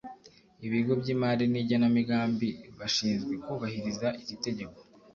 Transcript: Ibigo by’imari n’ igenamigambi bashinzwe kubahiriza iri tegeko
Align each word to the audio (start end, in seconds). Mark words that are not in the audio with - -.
Ibigo 0.65 0.91
by’imari 1.01 1.45
n’ 1.51 1.55
igenamigambi 1.61 2.49
bashinzwe 2.79 3.33
kubahiriza 3.43 4.07
iri 4.21 4.35
tegeko 4.45 4.77